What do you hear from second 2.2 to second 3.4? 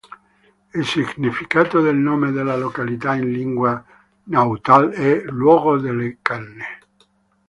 della località in